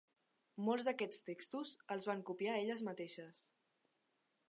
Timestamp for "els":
1.97-2.09